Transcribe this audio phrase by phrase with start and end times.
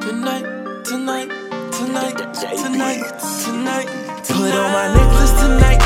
[0.00, 0.44] Tonight,
[0.82, 1.28] tonight,
[1.72, 3.02] tonight, tonight,
[3.44, 3.86] tonight.
[4.28, 5.82] Put on my necklace tonight.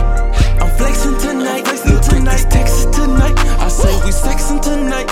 [0.62, 1.64] I'm flexing tonight.
[1.64, 2.46] Tonight.
[2.48, 3.36] Texas tonight.
[3.58, 5.08] I say we sexing tonight.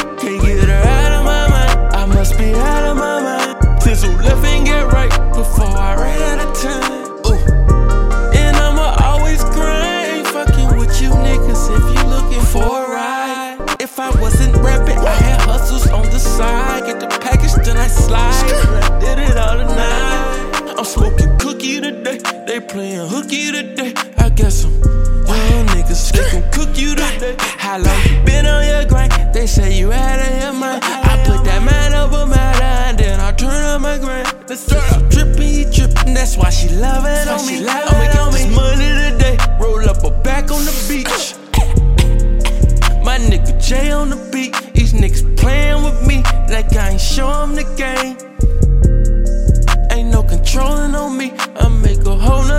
[22.83, 23.95] They playing hooky today.
[24.19, 27.37] I guess some young niggas they gon' cook you today.
[27.39, 29.13] How long you been on your grind?
[29.33, 30.83] They say you out of your mind.
[30.83, 34.27] I put that man over my line, then I turn on my grind.
[34.49, 34.67] Let's.
[34.67, 37.61] Trippin', you that's why she love it on me.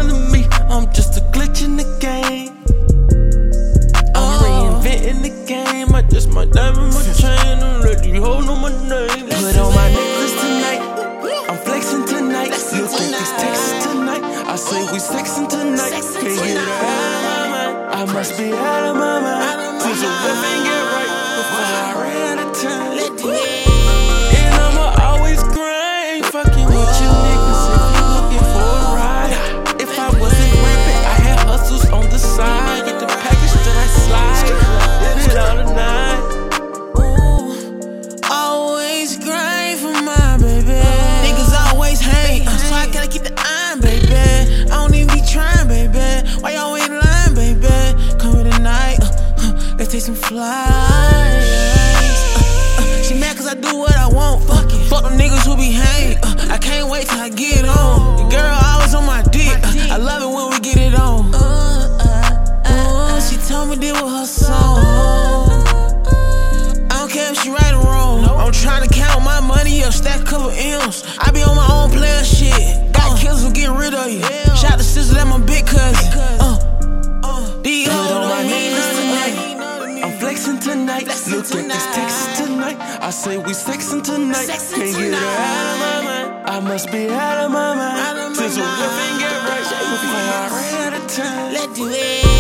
[0.04, 0.46] Whole nother me.
[0.70, 2.54] I'm just a glitch in the game.
[4.16, 5.94] I'm reinventing the game.
[5.96, 7.60] I just my diamond, my chain.
[7.60, 9.28] I'm ready, hold on my name.
[9.30, 10.82] Put on my necklace tonight.
[11.50, 12.50] I'm flexing tonight.
[12.50, 14.24] You think it's Texas tonight?
[14.24, 15.92] I say we sexing tonight.
[15.92, 18.10] Can't get out of my mind.
[18.10, 19.13] I must be out of my
[49.94, 51.54] take some flights.
[52.34, 54.44] Uh, uh, she mad cause I do what I want.
[54.46, 54.90] Fuck it.
[54.90, 56.18] Fuck them niggas who be hang.
[56.18, 58.18] Uh, I can't wait till I get on.
[58.18, 59.54] The girl always on my dick.
[59.94, 61.30] I love it when we get it on.
[61.36, 65.62] Uh, she told me this was her song.
[66.90, 68.26] I don't care if she right or wrong.
[68.26, 71.04] I'm trying to count my money up, stack a couple M's.
[71.20, 72.94] I be on my own player shit.
[72.94, 74.24] Got kills who get rid of you.
[74.58, 76.43] Shout to sister, that my big cousin.
[81.26, 81.38] Tonight.
[81.38, 82.78] Look at this Texas tonight.
[83.02, 84.48] I say we sexing tonight.
[84.48, 86.48] Sexing Can't get her out of my mind.
[86.48, 88.30] I must be out of my Out of mind.
[88.30, 89.20] my Since we mind.
[89.20, 91.54] get right before I ran out of time.
[91.54, 92.33] Let's do it.